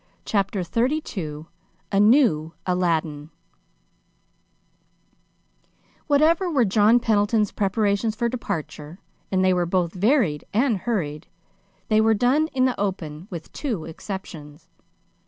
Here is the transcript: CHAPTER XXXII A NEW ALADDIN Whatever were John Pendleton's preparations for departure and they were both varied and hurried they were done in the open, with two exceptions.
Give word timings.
CHAPTER 0.25 0.63
XXXII 0.63 1.45
A 1.91 1.99
NEW 1.99 2.53
ALADDIN 2.65 3.29
Whatever 6.07 6.49
were 6.49 6.65
John 6.65 6.99
Pendleton's 6.99 7.51
preparations 7.51 8.15
for 8.15 8.27
departure 8.27 8.97
and 9.31 9.45
they 9.45 9.53
were 9.53 9.67
both 9.67 9.93
varied 9.93 10.43
and 10.55 10.79
hurried 10.79 11.27
they 11.87 12.01
were 12.01 12.15
done 12.15 12.47
in 12.47 12.65
the 12.65 12.79
open, 12.81 13.27
with 13.29 13.53
two 13.53 13.85
exceptions. 13.85 14.69